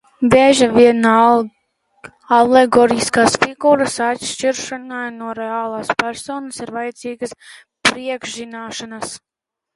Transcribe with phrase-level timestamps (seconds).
[0.33, 1.03] Bieži vien
[2.37, 7.39] alegoriskas figūras atšķiršanai no reālas personas ir vajadzīgas
[7.91, 9.17] priekšzināšanas.